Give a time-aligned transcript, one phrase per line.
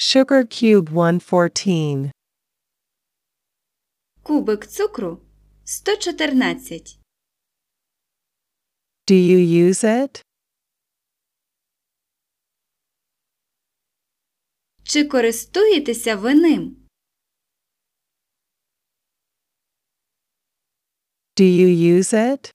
[0.00, 2.12] Sugar cube 114.
[4.22, 5.20] Кубик цукру
[5.64, 7.00] 114.
[9.06, 10.22] Do you use it?
[14.82, 16.88] Чи користуєтеся ви ним?
[21.36, 21.68] Do you
[21.98, 22.52] use it?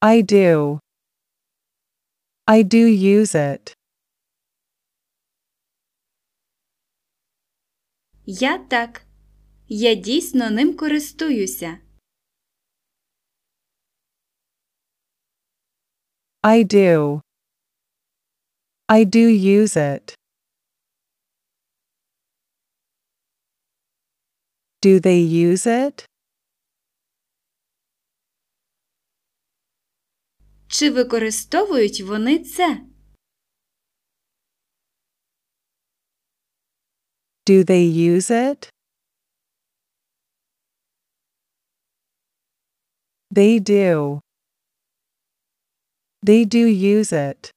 [0.00, 0.81] I do.
[2.54, 3.72] I do use it.
[8.26, 9.06] Я так.
[9.68, 11.78] Я дійсно ним користуюся.
[16.42, 17.20] I do.
[18.88, 20.14] I do use it.
[24.82, 26.11] Do they use it?
[30.72, 32.86] Чи використовують вони це?
[37.48, 38.70] Do they use it?
[43.30, 44.20] They do.
[46.22, 47.52] They do use it.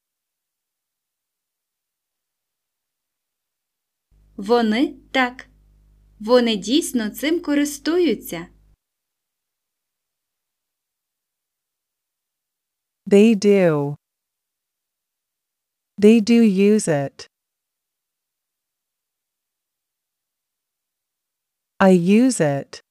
[4.38, 5.48] Вони так.
[6.20, 8.48] Вони дійсно цим користуються.
[13.08, 13.96] They do.
[15.98, 17.28] They do use it.
[21.80, 22.82] I use it.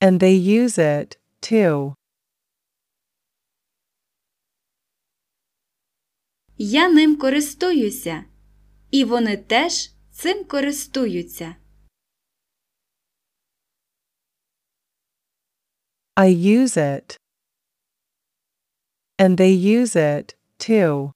[0.00, 1.94] And they use it, too.
[6.56, 8.24] Я ним користуюся.
[8.90, 11.56] І вони теж цим користуються.
[16.16, 17.18] I use it.
[19.18, 21.14] And they use it, too.